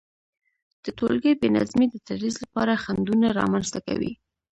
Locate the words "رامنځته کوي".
3.39-4.11